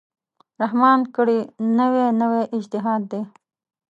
رحمان 0.61 0.99
کړی، 1.15 1.39
نوی 1.79 2.05
نوی 2.21 2.43
اجتهاد 2.55 3.01
دی 3.11 3.21